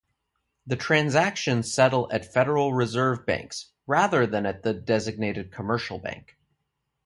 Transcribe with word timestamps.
The 0.65 0.75
transactions 0.77 1.71
settle 1.71 2.09
at 2.11 2.33
Federal 2.33 2.73
Reserve 2.73 3.23
Banks, 3.23 3.67
rather 3.85 4.25
than 4.25 4.47
at 4.47 4.63
the 4.63 4.73
designated 4.73 5.51
commercial 5.51 5.99
bank. 5.99 6.35